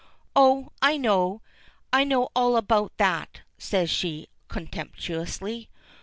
[0.35, 1.43] "Oh, I know.
[1.93, 5.69] I know all about that," says she, contemptuously.